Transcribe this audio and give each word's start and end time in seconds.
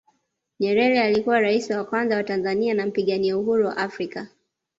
nyerere 0.59 1.01
alikuwa 1.01 1.39
raisi 1.41 1.73
wa 1.73 1.83
kwanza 1.83 2.15
wa 2.15 2.23
tanzania 2.23 2.73
na 2.73 2.85
mpigania 2.85 3.37
Uhuru 3.37 3.65
wa 3.65 3.77
africa 3.77 4.25